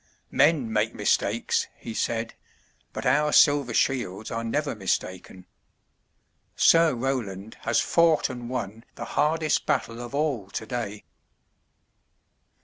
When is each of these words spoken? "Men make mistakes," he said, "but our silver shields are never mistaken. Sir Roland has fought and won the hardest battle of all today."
"Men 0.31 0.73
make 0.73 0.95
mistakes," 0.95 1.67
he 1.77 1.93
said, 1.93 2.33
"but 2.91 3.05
our 3.05 3.31
silver 3.31 3.71
shields 3.75 4.31
are 4.31 4.43
never 4.43 4.73
mistaken. 4.73 5.45
Sir 6.55 6.95
Roland 6.95 7.55
has 7.65 7.79
fought 7.79 8.27
and 8.27 8.49
won 8.49 8.83
the 8.95 9.05
hardest 9.13 9.67
battle 9.67 10.01
of 10.01 10.15
all 10.15 10.49
today." 10.49 11.03